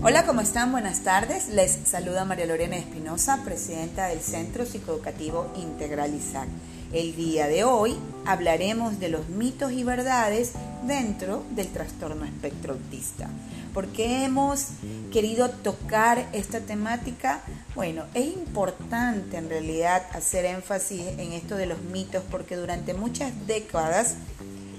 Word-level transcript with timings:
Hola, 0.00 0.24
¿cómo 0.26 0.40
están? 0.40 0.70
Buenas 0.70 1.00
tardes. 1.00 1.48
Les 1.48 1.76
saluda 1.84 2.24
María 2.24 2.46
Lorena 2.46 2.76
Espinosa, 2.76 3.42
presidenta 3.44 4.06
del 4.06 4.20
Centro 4.20 4.64
Psicoeducativo 4.64 5.52
Integral 5.56 6.14
ISAC. 6.14 6.46
El 6.92 7.16
día 7.16 7.48
de 7.48 7.64
hoy 7.64 7.98
hablaremos 8.24 9.00
de 9.00 9.08
los 9.08 9.28
mitos 9.28 9.72
y 9.72 9.82
verdades 9.82 10.52
dentro 10.84 11.42
del 11.50 11.66
trastorno 11.66 12.24
espectro 12.24 12.74
autista. 12.74 13.28
¿Por 13.74 13.88
qué 13.88 14.24
hemos 14.24 14.68
querido 15.12 15.50
tocar 15.50 16.28
esta 16.32 16.60
temática? 16.60 17.40
Bueno, 17.74 18.04
es 18.14 18.26
importante 18.26 19.36
en 19.36 19.48
realidad 19.48 20.06
hacer 20.12 20.44
énfasis 20.44 21.02
en 21.18 21.32
esto 21.32 21.56
de 21.56 21.66
los 21.66 21.80
mitos 21.82 22.22
porque 22.30 22.54
durante 22.54 22.94
muchas 22.94 23.32
décadas 23.48 24.14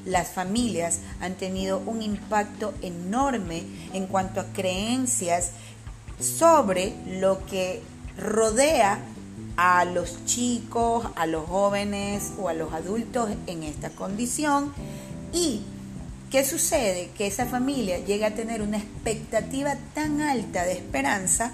las 0.06 0.30
familias 0.30 1.00
han 1.22 1.36
tenido 1.36 1.80
un 1.86 2.02
impacto 2.02 2.74
enorme 2.82 3.64
en 3.94 4.07
cuanto 4.07 4.40
a 4.40 4.46
creencias 4.54 5.52
sobre 6.20 6.94
lo 7.20 7.46
que 7.46 7.82
rodea 8.18 9.00
a 9.57 9.86
los 9.86 10.26
chicos, 10.26 11.06
a 11.16 11.26
los 11.26 11.46
jóvenes 11.46 12.32
o 12.40 12.50
a 12.50 12.54
los 12.54 12.74
adultos 12.74 13.30
en 13.48 13.64
esta 13.64 13.90
condición. 13.90 14.74
¿Y 15.34 15.62
qué 16.32 16.46
sucede? 16.46 17.10
Que 17.18 17.28
esa 17.28 17.46
familia 17.46 17.98
llega 18.00 18.28
a 18.28 18.32
tener 18.32 18.62
una 18.62 18.78
expectativa 18.78 19.76
tan 19.93 20.21
alta 20.21 20.64
de 20.64 20.74
esperanza, 20.74 21.52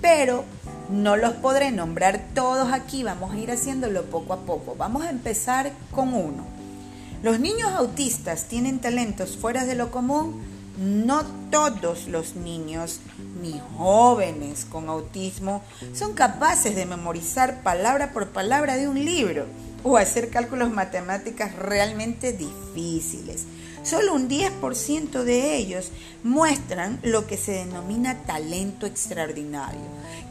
pero 0.00 0.44
no 0.90 1.16
los 1.16 1.32
podré 1.34 1.72
nombrar 1.72 2.28
todos 2.34 2.72
aquí, 2.72 3.02
vamos 3.02 3.32
a 3.32 3.38
ir 3.38 3.50
haciéndolo 3.50 4.04
poco 4.04 4.34
a 4.34 4.40
poco. 4.40 4.76
Vamos 4.76 5.04
a 5.04 5.10
empezar 5.10 5.72
con 5.92 6.14
uno. 6.14 6.44
Los 7.26 7.40
niños 7.40 7.72
autistas 7.72 8.44
tienen 8.44 8.78
talentos 8.78 9.36
fuera 9.36 9.64
de 9.64 9.74
lo 9.74 9.90
común. 9.90 10.44
No 10.78 11.24
todos 11.50 12.06
los 12.06 12.36
niños 12.36 13.00
ni 13.42 13.60
jóvenes 13.76 14.64
con 14.64 14.88
autismo 14.88 15.60
son 15.92 16.14
capaces 16.14 16.76
de 16.76 16.86
memorizar 16.86 17.64
palabra 17.64 18.12
por 18.12 18.28
palabra 18.28 18.76
de 18.76 18.86
un 18.86 19.04
libro 19.04 19.46
o 19.82 19.96
hacer 19.96 20.30
cálculos 20.30 20.70
matemáticas 20.70 21.56
realmente 21.56 22.32
difíciles. 22.32 23.46
Solo 23.82 24.14
un 24.14 24.28
10% 24.28 25.24
de 25.24 25.56
ellos 25.56 25.90
muestran 26.22 27.00
lo 27.02 27.26
que 27.26 27.36
se 27.36 27.50
denomina 27.50 28.22
talento 28.22 28.86
extraordinario. 28.86 29.80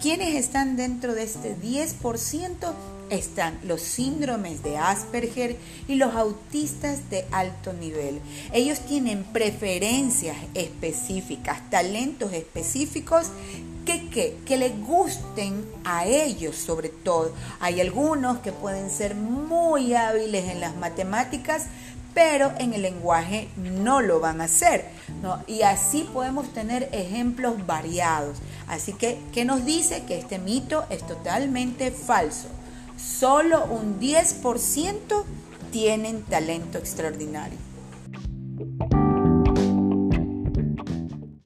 ¿Quiénes 0.01 0.35
están 0.35 0.77
dentro 0.77 1.13
de 1.13 1.23
este 1.23 1.57
10%? 1.57 2.73
Están 3.09 3.59
los 3.63 3.81
síndromes 3.81 4.63
de 4.63 4.77
Asperger 4.77 5.57
y 5.87 5.95
los 5.95 6.15
autistas 6.15 7.09
de 7.09 7.25
alto 7.31 7.73
nivel. 7.73 8.19
Ellos 8.53 8.79
tienen 8.81 9.23
preferencias 9.23 10.37
específicas, 10.53 11.69
talentos 11.69 12.33
específicos 12.33 13.27
que, 13.85 14.09
que, 14.09 14.37
que 14.45 14.57
les 14.57 14.79
gusten 14.81 15.65
a 15.83 16.05
ellos 16.05 16.55
sobre 16.55 16.89
todo. 16.89 17.33
Hay 17.59 17.81
algunos 17.81 18.39
que 18.39 18.51
pueden 18.51 18.89
ser 18.89 19.15
muy 19.15 19.93
hábiles 19.93 20.49
en 20.49 20.59
las 20.59 20.75
matemáticas, 20.75 21.67
pero 22.13 22.53
en 22.59 22.73
el 22.73 22.81
lenguaje 22.81 23.49
no 23.57 24.01
lo 24.01 24.19
van 24.19 24.41
a 24.41 24.45
hacer. 24.45 24.85
Y 25.47 25.61
así 25.63 26.09
podemos 26.11 26.51
tener 26.53 26.89
ejemplos 26.93 27.67
variados. 27.67 28.37
Así 28.67 28.93
que, 28.93 29.19
¿qué 29.33 29.45
nos 29.45 29.65
dice? 29.65 30.03
Que 30.05 30.17
este 30.17 30.39
mito 30.39 30.85
es 30.89 31.05
totalmente 31.05 31.91
falso 31.91 32.47
solo 32.97 33.65
un 33.65 33.99
10% 33.99 35.23
tienen 35.71 36.23
talento 36.23 36.77
extraordinario. 36.77 37.57